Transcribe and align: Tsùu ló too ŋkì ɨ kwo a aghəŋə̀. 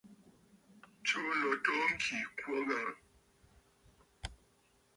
Tsùu 1.05 1.29
ló 1.41 1.51
too 1.63 1.83
ŋkì 1.93 2.15
ɨ 2.25 2.29
kwo 2.37 2.53
a 2.59 2.61
aghəŋə̀. 2.63 2.93